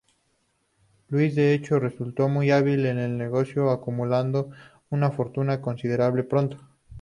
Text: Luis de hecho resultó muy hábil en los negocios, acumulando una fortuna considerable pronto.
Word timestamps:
Luis 1.09 1.35
de 1.35 1.53
hecho 1.53 1.77
resultó 1.79 2.27
muy 2.27 2.49
hábil 2.49 2.87
en 2.87 2.97
los 2.99 3.11
negocios, 3.19 3.71
acumulando 3.71 4.49
una 4.89 5.11
fortuna 5.11 5.61
considerable 5.61 6.23
pronto. 6.23 6.57